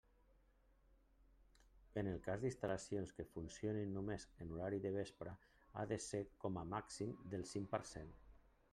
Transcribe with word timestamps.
En 2.03 2.07
el 2.13 2.17
cas 2.29 2.45
d'instal·lacions 2.45 3.13
que 3.19 3.27
funcionin 3.35 3.93
només 3.99 4.27
en 4.47 4.55
horari 4.57 4.83
de 4.89 4.95
vespre 4.99 5.37
ha 5.83 5.89
de 5.95 6.03
ser 6.11 6.27
com 6.45 6.61
a 6.63 6.69
màxim 6.77 7.17
del 7.35 7.51
cinc 7.55 7.75
per 7.77 7.87
cent. 7.97 8.15